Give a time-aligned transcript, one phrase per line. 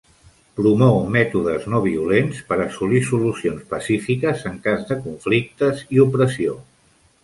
[0.59, 6.63] Promou mètodes no violents per assolir solucions pacífiques en cas de conflictes i opressió.